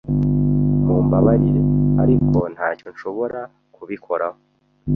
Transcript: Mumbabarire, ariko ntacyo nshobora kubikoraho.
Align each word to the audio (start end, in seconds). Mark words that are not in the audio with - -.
Mumbabarire, 0.85 1.61
ariko 2.03 2.37
ntacyo 2.53 2.87
nshobora 2.93 3.39
kubikoraho. 3.75 4.39